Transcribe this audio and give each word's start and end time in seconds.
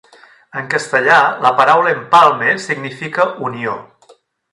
En 0.59 0.69
castellà, 0.69 1.17
la 1.43 1.51
paraula 1.59 1.91
"empalme" 1.97 2.55
significa 2.65 3.27
"unió". 3.51 3.75